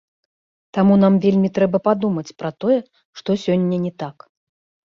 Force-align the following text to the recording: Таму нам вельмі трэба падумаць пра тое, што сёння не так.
Таму 0.77 0.93
нам 1.03 1.13
вельмі 1.25 1.51
трэба 1.57 1.81
падумаць 1.87 2.35
пра 2.39 2.51
тое, 2.65 2.79
што 3.21 3.29
сёння 3.45 3.77
не 3.87 3.93
так. 4.05 4.17